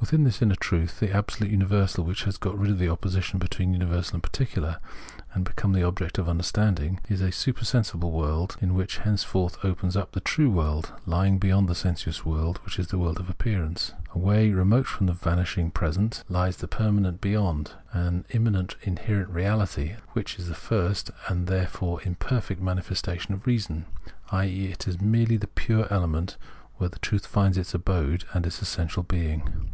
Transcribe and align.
Within 0.00 0.24
this 0.24 0.40
inner 0.42 0.56
truth, 0.56 0.98
this 0.98 1.12
absolute 1.14 1.50
universal 1.52 2.04
which 2.04 2.24
has 2.24 2.36
got 2.38 2.58
rid 2.58 2.70
of 2.70 2.78
the 2.78 2.88
opposition 2.88 3.38
between 3.38 3.76
imiversal 3.76 4.14
and 4.14 4.22
particular, 4.22 4.78
and 5.34 5.44
become 5.44 5.72
the 5.72 5.82
object 5.84 6.16
of 6.18 6.26
understanding, 6.28 6.98
is 7.10 7.20
a 7.20 7.30
supersensible 7.30 8.10
world 8.10 8.52
which 8.60 8.96
henceforth 8.98 9.62
opens 9.64 9.96
up 9.98 10.08
as 10.08 10.14
the 10.14 10.20
true 10.20 10.50
world, 10.50 10.90
lying 11.06 11.38
beyond 11.38 11.68
the 11.68 11.74
sensuous 11.76 12.24
world 12.24 12.58
which 12.64 12.76
is 12.78 12.88
the 12.88 12.98
world 12.98 13.20
of 13.20 13.28
appearance. 13.30 13.92
Away 14.14 14.50
remote 14.50 14.86
from 14.86 15.06
the 15.06 15.12
changing 15.12 15.24
vanishing 15.30 15.70
present 15.70 16.24
(Diesseits) 16.28 16.46
hes 16.56 16.56
the 16.56 16.66
permanent 16.68 17.20
beyond 17.20 17.72
(Jenseits): 17.92 17.94
an 18.08 18.24
immanent 18.30 18.76
inherent 18.82 19.32
reahty 19.32 19.90
{ein 19.90 19.96
Ansich), 19.96 20.00
which 20.14 20.38
is 20.40 20.48
the 20.48 20.54
first 20.56 21.10
and 21.28 21.46
therefore 21.46 22.00
imperfect 22.02 22.60
manifestation 22.62 23.34
of 23.34 23.46
Reason, 23.46 23.84
i.e. 24.32 24.72
it 24.72 24.88
is 24.88 24.98
merely 25.00 25.36
the 25.36 25.46
pure 25.46 25.86
element 25.92 26.36
where 26.78 26.88
the 26.88 26.98
truth 27.00 27.26
finds 27.26 27.56
its 27.58 27.74
abode 27.74 28.24
and 28.34 28.44
its 28.46 28.60
essential 28.62 29.02
being. 29.04 29.68